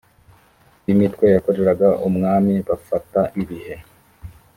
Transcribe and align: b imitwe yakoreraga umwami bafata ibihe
b 0.83 0.85
imitwe 0.93 1.25
yakoreraga 1.35 1.87
umwami 2.07 2.53
bafata 2.67 3.21
ibihe 3.41 3.75